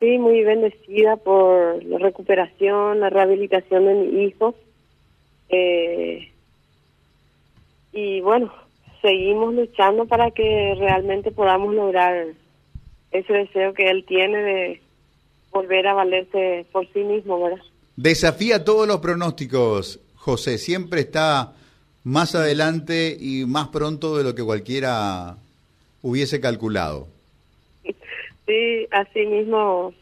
Sí, 0.00 0.18
muy 0.18 0.42
bendecida 0.42 1.16
por 1.16 1.84
la 1.84 1.98
recuperación, 1.98 3.00
la 3.00 3.10
rehabilitación 3.10 3.84
de 3.84 3.94
mi 3.94 4.24
hijo. 4.24 4.54
Eh, 5.50 6.32
y 7.92 8.22
bueno, 8.22 8.50
seguimos 9.02 9.54
luchando 9.54 10.06
para 10.06 10.30
que 10.30 10.74
realmente 10.78 11.30
podamos 11.32 11.74
lograr 11.74 12.28
ese 13.10 13.32
deseo 13.32 13.74
que 13.74 13.90
él 13.90 14.06
tiene 14.06 14.38
de 14.38 14.82
volver 15.52 15.86
a 15.86 15.94
valerse 15.94 16.64
por 16.72 16.90
sí 16.92 17.00
mismo, 17.00 17.42
¿verdad? 17.42 17.62
Desafía 17.96 18.64
todos 18.64 18.88
los 18.88 19.00
pronósticos, 19.00 20.00
José. 20.14 20.56
Siempre 20.56 21.00
está 21.00 21.52
más 22.04 22.34
adelante 22.34 23.14
y 23.20 23.44
más 23.44 23.68
pronto 23.68 24.16
de 24.16 24.24
lo 24.24 24.34
que 24.34 24.44
cualquiera 24.44 25.36
hubiese 26.00 26.40
calculado. 26.40 27.08
Sí, 28.46 28.86
así 28.90 29.26
mismo 29.26 29.94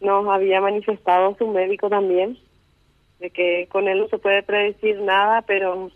nos 0.00 0.28
había 0.28 0.60
manifestado 0.60 1.36
su 1.36 1.48
médico 1.48 1.88
también, 1.88 2.38
de 3.20 3.30
que 3.30 3.68
con 3.70 3.88
él 3.88 4.00
no 4.00 4.08
se 4.08 4.18
puede 4.18 4.42
predecir 4.42 5.00
nada, 5.00 5.42
pero 5.42 5.90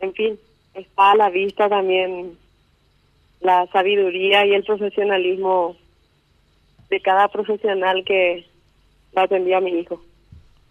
en 0.00 0.12
fin, 0.14 0.38
está 0.74 1.12
a 1.12 1.16
la 1.16 1.30
vista 1.30 1.68
también 1.68 2.36
la 3.40 3.66
sabiduría 3.68 4.46
y 4.46 4.54
el 4.54 4.64
profesionalismo 4.64 5.76
de 6.90 7.00
cada 7.00 7.28
profesional 7.28 8.04
que 8.04 8.46
la 9.12 9.22
atendía 9.22 9.58
a 9.58 9.60
mi 9.60 9.70
hijo. 9.72 10.02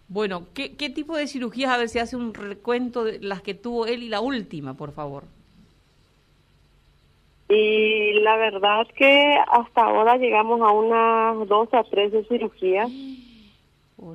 Bueno, 0.09 0.47
¿qué, 0.53 0.75
¿qué 0.75 0.89
tipo 0.89 1.15
de 1.17 1.27
cirugías? 1.27 1.71
A 1.71 1.77
ver 1.77 1.89
si 1.89 1.99
hace 1.99 2.15
un 2.15 2.33
recuento 2.33 3.03
de 3.03 3.19
las 3.19 3.41
que 3.41 3.53
tuvo 3.53 3.85
él 3.85 4.03
y 4.03 4.09
la 4.09 4.21
última, 4.21 4.73
por 4.73 4.93
favor. 4.93 5.23
Y 7.49 7.86
la 8.27 8.35
verdad 8.35 8.85
que 8.93 9.37
hasta 9.47 9.85
ahora 9.85 10.17
llegamos 10.17 10.59
a 10.59 10.69
unas 10.71 11.47
dos 11.47 11.73
a 11.73 11.85
tres 11.85 12.11
de 12.11 12.25
cirugías. 12.25 12.91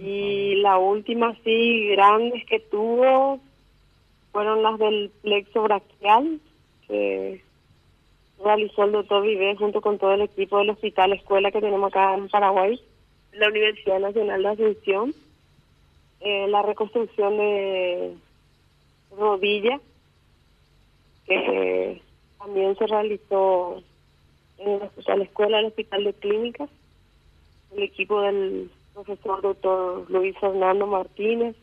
y 0.01 0.57
la 0.57 0.77
última 0.77 1.34
sí 1.42 1.89
grandes 1.89 2.45
que 2.45 2.61
tuvo 2.61 3.41
fueron 4.31 4.62
las 4.62 4.78
del 4.78 5.11
plexo 5.23 5.62
braquial 5.62 6.41
que 6.86 7.42
realizó 8.45 8.84
el 8.84 8.92
doctor 8.92 9.23
Vive 9.23 9.56
junto 9.56 9.81
con 9.81 9.97
todo 9.98 10.12
el 10.12 10.20
equipo 10.20 10.58
del 10.58 10.70
hospital 10.70 11.14
escuela 11.14 11.51
que 11.51 11.62
tenemos 11.62 11.91
acá 11.91 12.14
en 12.14 12.29
Paraguay, 12.29 12.79
la 13.33 13.48
Universidad 13.48 13.98
Nacional 13.98 14.42
de 14.42 14.48
Asunción, 14.51 15.14
eh, 16.20 16.48
la 16.48 16.61
reconstrucción 16.61 17.39
de 17.39 18.14
rodilla 19.17 19.81
que 21.27 22.03
también 22.39 22.77
se 22.77 22.86
realizó 22.86 23.83
en 24.64 24.70
el 24.70 24.82
hospital 24.82 25.22
escuela, 25.22 25.58
el 25.58 25.66
hospital 25.66 26.05
de 26.05 26.14
clínicas, 26.14 26.70
el 27.77 27.82
equipo 27.82 28.20
del 28.20 28.70
profesor 28.94 29.42
doctor 29.42 30.10
Luis 30.10 30.36
Fernando 30.38 30.86
Martínez. 30.86 31.56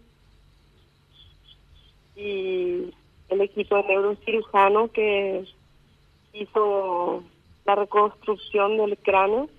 Y 2.16 2.94
el 3.30 3.42
equipo 3.42 3.78
de 3.78 3.84
neurocirujano 3.84 4.92
que 4.92 5.46
hizo 6.34 7.24
la 7.66 7.76
reconstrucción 7.76 8.78
del 8.78 8.98
cráneo 8.98 9.50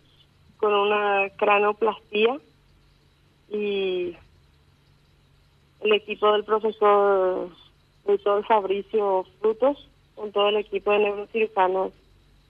con 0.58 0.74
una 0.74 1.30
cranoplastía. 1.36 2.38
Y 3.48 4.14
el 5.80 5.92
equipo 5.92 6.32
del 6.32 6.44
profesor 6.44 7.48
doctor 8.04 8.46
Fabricio 8.46 9.24
Frutos 9.40 9.88
con 10.14 10.32
todo 10.32 10.50
el 10.50 10.56
equipo 10.56 10.90
de 10.90 10.98
neurocirujanos 10.98 11.92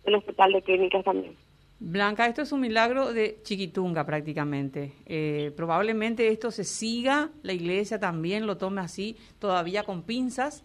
del 0.04 0.14
Hospital 0.16 0.52
de 0.52 0.62
Clínicas 0.62 1.04
también. 1.04 1.36
Blanca, 1.78 2.26
esto 2.26 2.42
es 2.42 2.52
un 2.52 2.60
milagro 2.60 3.12
de 3.12 3.38
Chiquitunga 3.42 4.04
prácticamente. 4.04 4.92
Eh, 5.06 5.50
probablemente 5.56 6.28
esto 6.28 6.50
se 6.50 6.64
siga, 6.64 7.30
la 7.42 7.54
iglesia 7.54 7.98
también 7.98 8.46
lo 8.46 8.58
tome 8.58 8.82
así, 8.82 9.16
todavía 9.38 9.84
con 9.84 10.02
pinzas, 10.02 10.62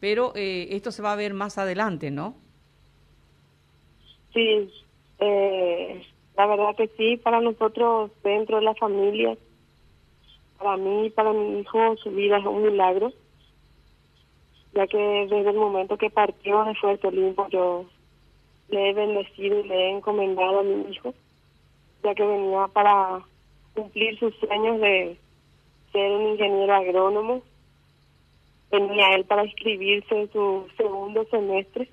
pero 0.00 0.32
eh, 0.34 0.68
esto 0.70 0.90
se 0.90 1.02
va 1.02 1.12
a 1.12 1.16
ver 1.16 1.34
más 1.34 1.58
adelante, 1.58 2.10
¿no? 2.10 2.34
Sí, 4.32 4.70
eh, 5.18 6.02
la 6.36 6.46
verdad 6.46 6.74
que 6.76 6.88
sí, 6.96 7.18
para 7.18 7.40
nosotros 7.40 8.10
dentro 8.22 8.56
de 8.56 8.62
la 8.62 8.74
familia, 8.74 9.36
para 10.58 10.78
mí 10.78 11.06
y 11.06 11.10
para 11.10 11.32
mi 11.34 11.60
hijo, 11.60 11.96
su 11.98 12.10
vida 12.10 12.38
es 12.38 12.46
un 12.46 12.62
milagro 12.62 13.12
ya 14.74 14.86
que 14.86 14.98
desde 14.98 15.50
el 15.50 15.56
momento 15.56 15.96
que 15.96 16.10
partió 16.10 16.64
de 16.64 16.74
Fuerte 16.74 17.06
Olimpo 17.06 17.48
yo 17.48 17.86
le 18.74 18.90
he 18.90 18.92
bendecido 18.92 19.60
y 19.60 19.68
le 19.68 19.74
he 19.74 19.90
encomendado 19.90 20.60
a 20.60 20.62
mi 20.64 20.90
hijo, 20.90 21.14
ya 22.02 22.14
que 22.14 22.26
venía 22.26 22.66
para 22.72 23.20
cumplir 23.74 24.18
sus 24.18 24.34
sueños 24.36 24.80
de 24.80 25.16
ser 25.92 26.10
un 26.10 26.32
ingeniero 26.32 26.74
agrónomo. 26.74 27.42
Venía 28.70 29.14
él 29.14 29.24
para 29.24 29.44
inscribirse 29.44 30.22
en 30.22 30.32
su 30.32 30.66
segundo 30.76 31.24
semestre 31.30 31.88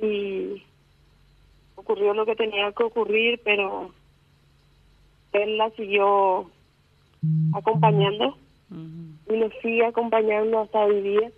y 0.00 0.62
ocurrió 1.74 2.14
lo 2.14 2.24
que 2.24 2.36
tenía 2.36 2.70
que 2.70 2.84
ocurrir, 2.84 3.40
pero 3.42 3.90
él 5.32 5.58
la 5.58 5.70
siguió 5.70 6.48
acompañando 7.52 8.36
y 8.70 9.32
nos 9.32 9.52
sigue 9.60 9.84
acompañando 9.84 10.60
hasta 10.60 10.84
hoy 10.84 11.00
día. 11.02 11.30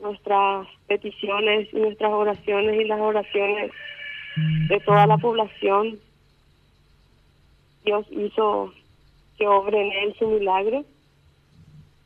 Nuestras 0.00 0.66
peticiones 0.86 1.68
y 1.72 1.76
nuestras 1.76 2.12
oraciones 2.12 2.80
y 2.80 2.84
las 2.84 3.00
oraciones 3.00 3.70
de 4.68 4.80
toda 4.80 5.06
la 5.06 5.18
población. 5.18 5.98
Dios 7.84 8.06
hizo 8.10 8.72
que 9.38 9.46
obre 9.46 9.80
en 9.80 9.92
él 9.92 10.14
su 10.18 10.28
milagro 10.28 10.84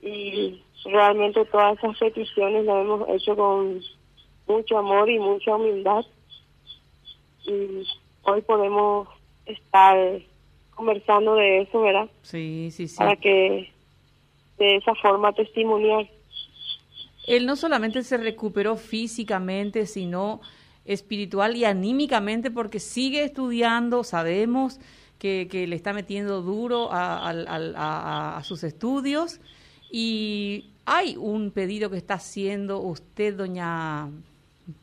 y 0.01 0.63
realmente 0.85 1.45
todas 1.47 1.79
esas 1.79 1.99
peticiones 1.99 2.65
las 2.65 2.85
hemos 2.85 3.09
hecho 3.09 3.37
con 3.37 3.81
mucho 4.47 4.79
amor 4.79 5.09
y 5.11 5.19
mucha 5.19 5.57
humildad 5.57 6.05
y 7.47 7.87
hoy 8.23 8.41
podemos 8.43 9.09
estar 9.47 9.97
conversando 10.75 11.35
de 11.35 11.63
eso, 11.63 11.81
¿verdad? 11.81 12.09
Sí, 12.23 12.71
sí, 12.71 12.89
sí. 12.89 12.97
Para 12.97 13.17
que 13.17 13.71
de 14.59 14.77
esa 14.77 14.95
forma 14.97 15.33
testimonial. 15.33 16.09
Él 17.27 17.47
no 17.47 17.57
solamente 17.57 18.03
se 18.03 18.17
recuperó 18.17 18.77
físicamente, 18.77 19.87
sino 19.87 20.41
espiritual 20.85 21.57
y 21.57 21.65
anímicamente 21.65 22.51
porque 22.51 22.79
sigue 22.81 23.25
estudiando, 23.25 24.05
sabemos 24.05 24.79
que, 25.19 25.49
le 25.67 25.75
está 25.75 25.93
metiendo 25.95 26.43
duro 26.43 26.93
a, 26.93 27.31
a, 27.31 28.37
a, 28.37 28.43
sus 28.45 28.63
estudios 28.63 29.41
y 29.91 30.71
hay 30.85 31.17
un 31.17 31.51
pedido 31.51 31.89
que 31.89 31.97
está 31.97 32.15
haciendo 32.15 32.81
usted, 32.81 33.35
doña 33.35 34.11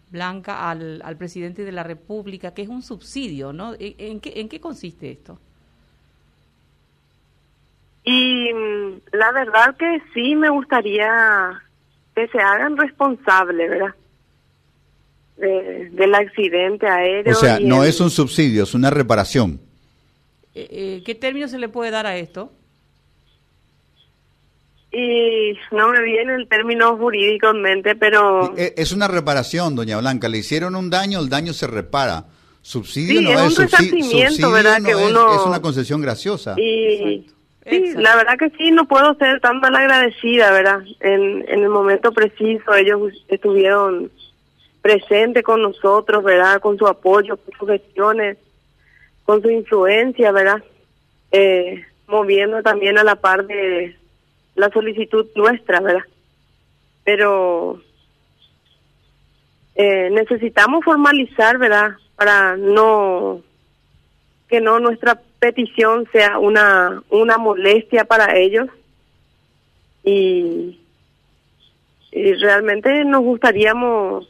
Blanca, 0.09 0.69
al, 0.69 1.01
al 1.05 1.17
presidente 1.17 1.63
de 1.63 1.71
la 1.71 1.83
República, 1.83 2.53
que 2.55 2.63
es 2.63 2.69
un 2.69 2.81
subsidio, 2.81 3.53
¿no? 3.53 3.75
¿En 3.77 4.19
qué, 4.19 4.33
en 4.41 4.49
qué 4.49 4.59
consiste 4.59 5.11
esto? 5.11 5.39
Y 8.03 8.51
mm, 8.51 9.01
la 9.13 9.31
verdad 9.31 9.75
que 9.77 10.01
sí 10.13 10.35
me 10.35 10.49
gustaría 10.49 11.61
que 12.15 12.27
se 12.27 12.39
hagan 12.39 12.77
responsables, 12.77 13.69
¿verdad? 13.69 13.95
del 15.37 16.13
accidente 16.13 16.87
aéreo. 16.87 17.33
O 17.33 17.35
sea, 17.35 17.59
no 17.59 17.83
es 17.83 17.99
un 17.99 18.11
subsidio, 18.11 18.63
es 18.63 18.75
una 18.75 18.91
reparación. 18.91 19.59
Eh, 20.53 20.67
eh, 20.69 21.03
¿Qué 21.05 21.15
término 21.15 21.47
se 21.47 21.57
le 21.57 21.69
puede 21.69 21.91
dar 21.91 22.05
a 22.05 22.17
esto? 22.17 22.51
Y 24.91 25.57
no 25.71 25.89
me 25.89 26.03
viene 26.03 26.35
el 26.35 26.47
término 26.49 26.97
jurídico 26.97 27.49
en 27.49 27.61
mente, 27.61 27.95
pero... 27.95 28.53
Eh, 28.57 28.73
es 28.75 28.91
una 28.91 29.07
reparación, 29.07 29.75
doña 29.75 29.97
Blanca. 29.97 30.27
Le 30.27 30.39
hicieron 30.39 30.75
un 30.75 30.89
daño, 30.89 31.19
el 31.19 31.29
daño 31.29 31.53
se 31.53 31.65
repara. 31.65 32.25
Subsidio 32.61 33.21
no 33.21 33.31
es, 33.31 33.57
un 33.57 33.69
subsidio, 33.69 34.51
¿verdad? 34.51 34.83
que 34.83 34.93
uno... 34.93 35.33
es, 35.33 35.45
una 35.47 35.61
concesión 35.61 36.01
graciosa. 36.01 36.55
Y... 36.59 37.25
Sí, 37.71 37.93
la 37.95 38.15
verdad 38.15 38.37
que 38.37 38.49
sí, 38.51 38.71
no 38.71 38.85
puedo 38.85 39.13
ser 39.15 39.39
tan 39.39 39.59
mal 39.59 39.75
agradecida, 39.75 40.51
¿verdad? 40.51 40.81
En, 40.99 41.45
en 41.47 41.63
el 41.63 41.69
momento 41.69 42.11
preciso 42.11 42.73
ellos 42.73 43.13
estuvieron 43.27 44.11
presentes 44.81 45.43
con 45.43 45.61
nosotros, 45.61 46.23
¿verdad? 46.23 46.59
Con 46.59 46.77
su 46.77 46.87
apoyo, 46.87 47.37
con 47.37 47.53
sus 47.57 47.69
gestiones, 47.69 48.37
con 49.23 49.41
su 49.41 49.49
influencia, 49.49 50.31
¿verdad? 50.31 50.63
Eh, 51.31 51.85
moviendo 52.07 52.61
también 52.61 52.97
a 52.97 53.03
la 53.03 53.15
par 53.15 53.45
de 53.45 53.95
la 54.55 54.69
solicitud 54.69 55.27
nuestra, 55.35 55.79
¿verdad? 55.79 56.03
Pero 57.03 57.81
eh, 59.75 60.09
necesitamos 60.11 60.83
formalizar, 60.83 61.57
¿verdad? 61.57 61.91
Para 62.15 62.57
no 62.57 63.41
que 64.49 64.59
no 64.59 64.79
nuestra 64.79 65.21
petición 65.41 66.07
sea 66.11 66.37
una, 66.37 67.01
una 67.09 67.37
molestia 67.39 68.05
para 68.05 68.37
ellos 68.37 68.69
y, 70.03 70.77
realmente 72.13 73.03
nos 73.05 73.21
gustaríamos 73.21 74.29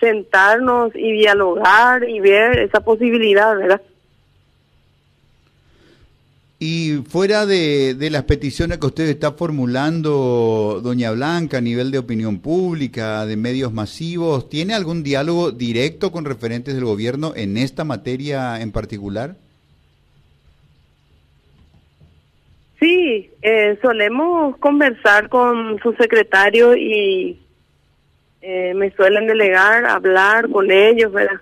sentarnos 0.00 0.92
y 0.94 1.12
dialogar 1.12 2.08
y 2.08 2.20
ver 2.20 2.60
esa 2.60 2.80
posibilidad, 2.80 3.56
¿verdad? 3.56 3.82
Y 6.60 7.02
fuera 7.06 7.44
de, 7.44 7.94
de, 7.94 8.08
las 8.08 8.22
peticiones 8.22 8.78
que 8.78 8.86
usted 8.86 9.08
está 9.08 9.32
formulando, 9.32 10.80
doña 10.82 11.10
Blanca, 11.10 11.58
a 11.58 11.60
nivel 11.60 11.90
de 11.90 11.98
opinión 11.98 12.38
pública, 12.38 13.26
de 13.26 13.36
medios 13.36 13.72
masivos, 13.72 14.48
¿tiene 14.48 14.72
algún 14.72 15.02
diálogo 15.02 15.50
directo 15.50 16.10
con 16.10 16.24
referentes 16.24 16.74
del 16.74 16.84
gobierno 16.84 17.34
en 17.36 17.58
esta 17.58 17.84
materia 17.84 18.60
en 18.62 18.72
particular? 18.72 19.43
Eh, 23.42 23.78
solemos 23.82 24.56
conversar 24.58 25.28
con 25.28 25.78
su 25.80 25.92
secretario 25.94 26.76
y 26.76 27.40
eh, 28.40 28.74
me 28.74 28.90
suelen 28.92 29.26
delegar, 29.26 29.86
hablar 29.86 30.48
con 30.50 30.70
ellos, 30.70 31.12
¿verdad? 31.12 31.40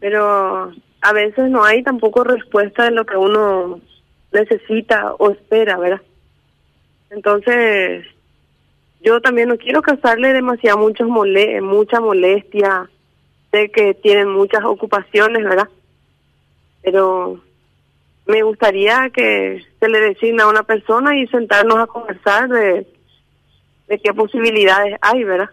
Pero 0.00 0.72
a 1.00 1.12
veces 1.12 1.50
no 1.50 1.64
hay 1.64 1.82
tampoco 1.82 2.24
respuesta 2.24 2.84
de 2.84 2.92
lo 2.92 3.04
que 3.04 3.16
uno 3.16 3.80
necesita 4.32 5.14
o 5.14 5.30
espera, 5.30 5.76
¿verdad? 5.76 6.02
Entonces, 7.10 8.06
yo 9.00 9.20
también 9.20 9.48
no 9.48 9.56
quiero 9.56 9.82
causarle 9.82 10.32
demasiado 10.32 10.78
muchos 10.78 11.08
mole 11.08 11.60
mucha 11.60 12.00
molestia, 12.00 12.88
sé 13.50 13.70
que 13.70 13.94
tienen 13.94 14.28
muchas 14.28 14.64
ocupaciones, 14.64 15.44
¿verdad? 15.44 15.68
Pero 16.82 17.40
me 18.26 18.42
gustaría 18.42 19.10
que 19.10 19.62
se 19.78 19.88
le 19.88 20.00
designa 20.00 20.44
a 20.44 20.48
una 20.48 20.62
persona 20.62 21.16
y 21.18 21.26
sentarnos 21.28 21.78
a 21.78 21.86
conversar 21.86 22.48
de, 22.48 22.86
de 23.88 23.98
qué 23.98 24.14
posibilidades 24.14 24.96
hay, 25.00 25.24
¿verdad? 25.24 25.50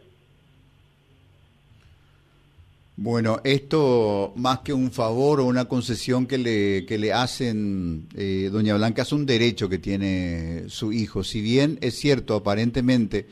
Bueno, 3.04 3.42
esto 3.44 4.32
más 4.36 4.60
que 4.60 4.74
un 4.74 4.92
favor 4.92 5.40
o 5.40 5.46
una 5.46 5.66
concesión 5.66 6.28
que 6.28 6.38
le, 6.38 6.86
que 6.86 7.00
le 7.00 7.12
hacen, 7.12 8.08
eh, 8.16 8.50
doña 8.52 8.76
Blanca, 8.76 9.02
es 9.02 9.12
un 9.12 9.26
derecho 9.26 9.68
que 9.70 9.80
tiene 9.80 10.66
su 10.68 10.94
hijo. 10.94 11.24
Si 11.24 11.42
bien 11.42 11.80
es 11.82 11.96
cierto, 11.98 12.36
aparentemente, 12.36 13.26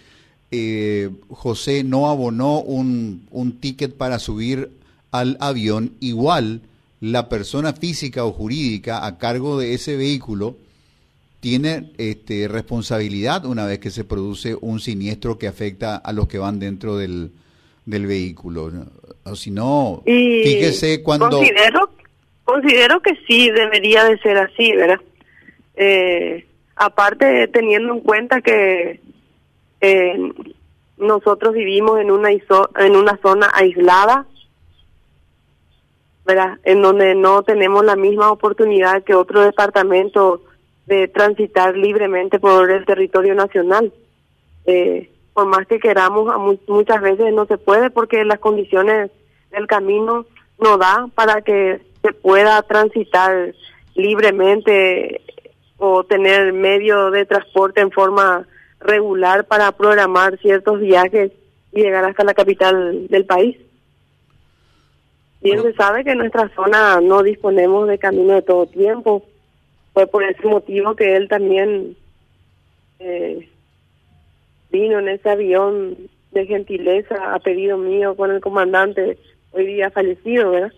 eh, 0.50 1.12
José 1.30 1.83
no 1.83 2.09
abonó 2.09 2.62
un, 2.62 3.27
un 3.30 3.59
ticket 3.59 3.94
para 3.95 4.18
subir 4.18 4.71
al 5.12 5.38
avión, 5.39 5.94
igual 6.00 6.62
la 7.01 7.30
persona 7.30 7.74
física 7.74 8.25
o 8.25 8.31
jurídica 8.31 9.06
a 9.06 9.18
cargo 9.18 9.57
de 9.57 9.74
ese 9.74 9.96
vehículo 9.96 10.57
tiene 11.40 11.92
este, 11.98 12.48
responsabilidad 12.48 13.46
una 13.46 13.66
vez 13.66 13.80
que 13.80 13.92
se 13.92 14.04
produce 14.04 14.57
un 14.60 14.80
siniestro 14.80 15.38
que 15.38 15.48
afecta 15.48 15.96
a 15.96 16.12
los 16.12 16.28
que 16.28 16.38
van 16.38 16.60
dentro 16.60 16.98
del, 16.98 17.31
del 17.86 18.06
vehículo. 18.07 18.72
O 19.24 19.36
si 19.36 19.51
no, 19.51 20.01
fíjese 20.06 21.01
cuando... 21.01 21.30
Considero, 21.30 21.90
considero 22.44 23.01
que 23.01 23.16
sí 23.28 23.50
debería 23.51 24.04
de 24.04 24.18
ser 24.19 24.38
así, 24.38 24.74
¿verdad? 24.74 25.00
Eh, 25.75 26.46
aparte, 26.75 27.48
teniendo 27.48 27.94
en 27.94 28.01
cuenta 28.01 28.42
que 28.42 29.00
eh, 29.80 30.34
nosotros 30.98 31.54
vivimos 31.54 32.01
en 32.01 32.12
una, 32.12 32.30
en 32.31 32.96
una 32.98 33.18
zona 33.22 33.50
aislada, 33.54 34.25
en 36.63 36.81
donde 36.81 37.15
no 37.15 37.43
tenemos 37.43 37.85
la 37.85 37.95
misma 37.95 38.31
oportunidad 38.31 39.03
que 39.03 39.15
otro 39.15 39.41
departamento 39.41 40.41
de 40.85 41.07
transitar 41.07 41.77
libremente 41.77 42.39
por 42.39 42.69
el 42.71 42.85
territorio 42.85 43.35
nacional. 43.35 43.93
Eh, 44.65 45.09
por 45.33 45.45
más 45.45 45.67
que 45.67 45.79
queramos, 45.79 46.27
muchas 46.67 47.01
veces 47.01 47.33
no 47.33 47.45
se 47.45 47.57
puede 47.57 47.89
porque 47.89 48.25
las 48.25 48.39
condiciones 48.39 49.11
del 49.51 49.67
camino 49.67 50.25
no 50.59 50.77
da 50.77 51.07
para 51.15 51.41
que 51.41 51.79
se 52.01 52.13
pueda 52.13 52.61
transitar 52.63 53.53
libremente 53.95 55.21
o 55.77 56.03
tener 56.03 56.53
medio 56.53 57.11
de 57.11 57.25
transporte 57.25 57.81
en 57.81 57.91
forma 57.91 58.45
regular 58.79 59.45
para 59.45 59.71
programar 59.71 60.37
ciertos 60.39 60.79
viajes 60.79 61.31
y 61.71 61.81
llegar 61.81 62.03
hasta 62.03 62.23
la 62.23 62.33
capital 62.33 63.07
del 63.07 63.25
país. 63.25 63.57
Bien 65.41 65.62
se 65.62 65.74
sabe 65.74 66.03
que 66.03 66.12
en 66.12 66.18
nuestra 66.18 66.50
zona 66.53 67.00
no 67.01 67.24
disponemos 67.24 67.88
de 67.88 67.97
camino 67.97 68.33
de 68.33 68.41
todo 68.41 68.65
tiempo. 68.65 69.25
Fue 69.94 70.06
por 70.07 70.24
ese 70.24 70.45
motivo 70.45 70.95
que 70.95 71.15
él 71.15 71.27
también 71.30 71.95
eh, 73.00 73.50
vino 74.71 75.00
en 75.00 75.09
ese 75.09 75.30
avión 75.30 75.97
de 76.31 76.45
gentileza 76.45 77.33
a 77.33 77.39
pedido 77.39 77.77
mío 77.77 78.15
con 78.15 78.31
el 78.31 78.41
comandante 78.41 79.18
hoy 79.51 79.65
día 79.65 79.89
fallecido, 79.89 80.51
¿verdad? 80.51 80.74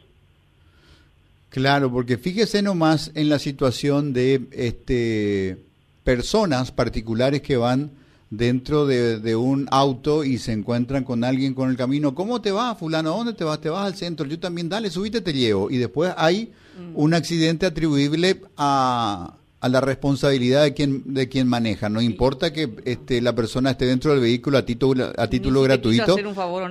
Claro, 1.49 1.91
porque 1.91 2.17
fíjese 2.17 2.61
nomás 2.61 3.11
en 3.15 3.27
la 3.27 3.37
situación 3.37 4.13
de 4.13 4.41
este 4.51 5.57
personas 6.03 6.71
particulares 6.71 7.41
que 7.41 7.57
van 7.57 7.91
dentro 8.31 8.87
de, 8.87 9.35
un 9.35 9.67
auto 9.69 10.23
y 10.23 10.39
se 10.39 10.53
encuentran 10.53 11.03
con 11.03 11.23
alguien 11.23 11.53
con 11.53 11.69
el 11.69 11.77
camino, 11.77 12.15
¿cómo 12.15 12.41
te 12.41 12.51
vas, 12.51 12.77
fulano? 12.79 13.11
¿Dónde 13.11 13.33
te 13.33 13.43
vas? 13.43 13.61
Te 13.61 13.69
vas 13.69 13.85
al 13.85 13.95
centro. 13.95 14.25
Yo 14.25 14.39
también, 14.39 14.69
dale, 14.69 14.89
subite, 14.89 15.21
te 15.21 15.33
llevo. 15.33 15.69
Y 15.69 15.77
después 15.77 16.13
hay 16.17 16.51
mm. 16.79 16.93
un 16.95 17.13
accidente 17.13 17.65
atribuible 17.65 18.41
a, 18.55 19.35
a 19.59 19.69
la 19.69 19.81
responsabilidad 19.81 20.63
de 20.63 20.73
quien 20.73 21.13
de 21.13 21.27
quien 21.27 21.47
maneja. 21.47 21.89
No 21.89 22.01
importa 22.01 22.53
que 22.53 22.73
este, 22.85 23.21
la 23.21 23.35
persona 23.35 23.71
esté 23.71 23.85
dentro 23.85 24.11
del 24.11 24.21
vehículo 24.21 24.57
a 24.57 24.65
título, 24.65 25.11
a 25.15 25.27
título 25.27 25.61
gratuito, 25.61 26.15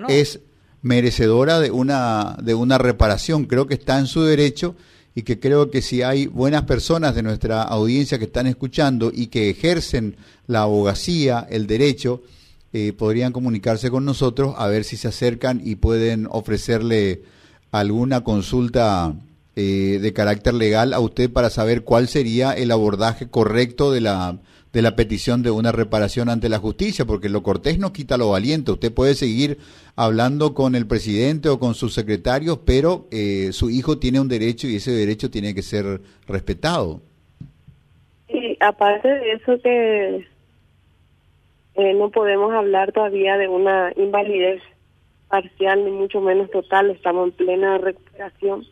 es 0.09 0.41
merecedora 0.83 1.61
de 1.61 1.71
una, 1.71 2.39
de 2.43 2.55
una 2.55 2.79
reparación. 2.79 3.45
Creo 3.45 3.67
que 3.67 3.75
está 3.75 3.99
en 3.99 4.07
su 4.07 4.23
derecho 4.23 4.77
y 5.15 5.23
que 5.23 5.41
creo 5.41 5.71
que 5.71 5.83
si 5.83 6.03
hay 6.03 6.27
buenas 6.27 6.63
personas 6.63 7.15
de 7.15 7.23
nuestra 7.23 7.63
audiencia 7.63 8.19
que 8.19 8.27
están 8.27 8.47
escuchando 8.47 9.11
y 9.13 9.27
que 9.27 9.51
ejercen 9.51 10.17
la 10.47 10.63
abogacía, 10.63 11.47
el 11.51 11.67
derecho, 11.67 12.23
eh, 12.73 12.93
podrían 12.93 13.33
comunicarse 13.33 13.91
con 13.91 14.05
nosotros 14.05 14.55
a 14.57 14.69
ver 14.69 14.85
si 14.85 14.97
se 14.97 15.09
acercan 15.09 15.61
y 15.65 15.75
pueden 15.75 16.29
ofrecerle 16.31 17.23
alguna 17.73 18.23
consulta 18.23 19.15
eh, 19.57 19.99
de 20.01 20.13
carácter 20.13 20.55
legal 20.55 20.93
a 20.95 21.01
usted 21.01 21.31
para 21.31 21.51
saber 21.51 21.83
cuál 21.83 22.09
sería 22.09 22.53
el 22.53 22.71
abordaje 22.71 23.29
correcto 23.29 23.93
de 23.93 24.01
la 24.01 24.39
de 24.73 24.83
la 24.83 24.95
petición 24.95 25.43
de 25.43 25.51
una 25.51 25.73
reparación 25.73 26.29
ante 26.29 26.49
la 26.49 26.59
justicia, 26.59 27.05
porque 27.05 27.29
lo 27.29 27.43
cortés 27.43 27.79
no 27.79 27.93
quita 27.93 28.17
lo 28.17 28.31
valiente. 28.31 28.71
Usted 28.71 28.93
puede 28.93 29.15
seguir 29.15 29.59
hablando 29.97 30.55
con 30.55 30.75
el 30.75 30.87
presidente 30.87 31.49
o 31.49 31.59
con 31.59 31.75
sus 31.75 31.93
secretarios, 31.93 32.61
pero 32.65 33.07
eh, 33.11 33.49
su 33.53 33.71
hijo 33.71 33.99
tiene 33.99 34.21
un 34.21 34.29
derecho 34.29 34.69
y 34.69 34.77
ese 34.77 34.93
derecho 34.93 35.31
tiene 35.31 35.55
que 35.55 35.63
ser 35.63 36.01
respetado. 36.27 37.01
Y 38.29 38.57
aparte 38.61 39.09
de 39.09 39.33
eso 39.33 39.61
que 39.61 40.29
eh, 41.75 41.95
no 41.95 42.11
podemos 42.11 42.53
hablar 42.53 42.93
todavía 42.93 43.37
de 43.39 43.49
una 43.49 43.93
invalidez 43.97 44.63
parcial 45.29 45.85
ni 45.85 45.91
mucho 45.91 46.21
menos 46.21 46.51
total, 46.51 46.91
estamos 46.91 47.29
en 47.29 47.33
plena 47.33 47.79
recuperación 47.79 48.65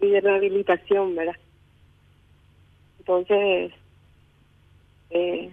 y 0.00 0.10
de 0.10 0.20
rehabilitación, 0.20 1.14
¿verdad? 1.14 1.36
Entonces, 3.00 3.72
eh, 5.10 5.50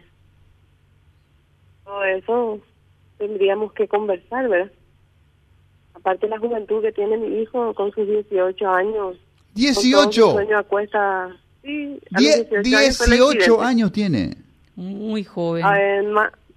todo 1.83 2.03
eso 2.03 2.59
tendríamos 3.17 3.73
que 3.73 3.87
conversar, 3.87 4.47
¿verdad? 4.47 4.71
Aparte 5.93 6.27
de 6.27 6.31
la 6.31 6.39
juventud 6.39 6.81
que 6.81 6.91
tiene 6.91 7.17
mi 7.17 7.41
hijo 7.41 7.73
con 7.73 7.91
sus 7.93 8.07
18 8.07 8.69
años. 8.69 9.17
¿18? 9.55 10.31
sueño 10.33 10.57
acuesta, 10.59 11.35
sí, 11.63 11.99
18, 12.11 13.61
años, 13.61 13.91
tiene. 13.91 14.35
Muy 14.75 15.23
joven. 15.23 15.65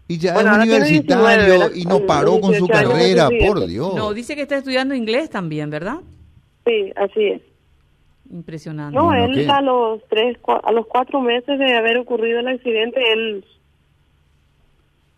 y 0.07 0.19
ya 0.19 0.35
es 0.35 0.45
universitario 0.45 1.75
y 1.75 1.85
no 1.85 2.01
paró 2.01 2.39
con 2.39 2.55
su 2.55 2.69
carrera, 2.69 3.31
por 3.47 3.67
Dios. 3.67 3.95
No, 3.95 4.13
dice 4.13 4.37
que 4.37 4.43
está 4.43 4.59
estudiando 4.59 4.95
inglés 4.95 5.31
también, 5.31 5.71
¿verdad? 5.71 6.01
Sí, 6.67 6.93
así 6.97 7.25
es. 7.25 7.50
Impresionante. 8.31 8.97
No, 8.97 9.13
él 9.13 9.51
a 9.51 9.61
los 9.61 10.03
tres, 10.09 10.39
a 10.63 10.71
los 10.71 10.87
cuatro 10.87 11.21
meses 11.21 11.59
de 11.59 11.77
haber 11.77 11.99
ocurrido 11.99 12.39
el 12.39 12.49
accidente, 12.49 13.01
él 13.13 13.45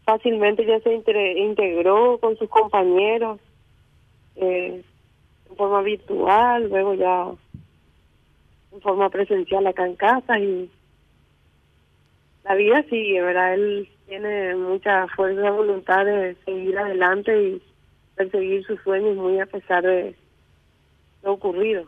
fácilmente 0.05 0.65
ya 0.65 0.81
se 0.81 0.95
integró 0.95 2.19
con 2.19 2.37
sus 2.39 2.49
compañeros 2.49 3.39
eh, 4.37 4.83
en 5.51 5.57
forma 5.57 5.83
virtual, 5.83 6.69
luego 6.71 6.95
ya 6.95 7.27
en 8.73 8.81
forma 8.81 9.11
presencial 9.11 9.67
acá 9.67 9.87
en 9.87 9.97
casa 9.97 10.39
y 10.39 10.71
la 12.45 12.55
vida 12.55 12.83
sigue, 12.89 13.21
¿verdad? 13.21 13.55
Él 13.55 13.89
tiene 14.09 14.57
mucha 14.57 15.07
fuerza 15.09 15.43
de 15.43 15.51
voluntad 15.51 16.05
de 16.05 16.35
seguir 16.47 16.79
adelante 16.79 17.43
y 17.43 17.63
perseguir 18.17 18.65
sus 18.65 18.81
sueños 18.81 19.17
muy 19.17 19.39
a 19.39 19.47
pesar 19.47 19.83
de 19.83 20.15
lo 21.23 21.35
ocurrido. 21.35 21.87